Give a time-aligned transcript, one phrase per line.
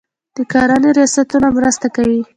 [0.35, 2.21] د کرنې ریاستونه مرسته کوي.